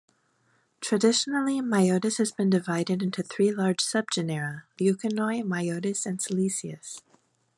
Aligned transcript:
Traditionally, 0.79 1.61
"Myotis" 1.61 2.17
has 2.17 2.31
been 2.31 2.49
divided 2.49 3.03
into 3.03 3.21
three 3.21 3.51
large 3.53 3.77
subgenera-"Leuconoe", 3.77 5.43
"Myotis", 5.45 6.07
and 6.07 6.17
"Selysius". 6.17 7.03